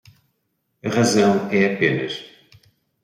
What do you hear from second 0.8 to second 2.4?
A razão é apenas